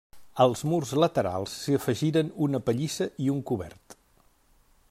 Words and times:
Als 0.45 0.63
murs 0.69 0.93
laterals 1.03 1.53
s'hi 1.65 1.77
afegiren 1.79 2.33
una 2.49 2.65
pallissa 2.71 3.11
i 3.27 3.33
un 3.35 3.45
cobert. 3.53 4.01